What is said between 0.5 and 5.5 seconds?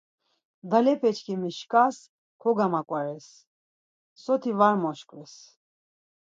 Dalepeçkimi şkas kogomaǩores soti var moşkves.